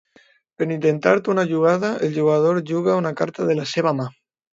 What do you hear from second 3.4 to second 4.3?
de la seva mà.